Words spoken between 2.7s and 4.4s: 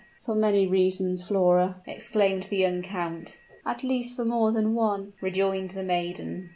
count. "At least for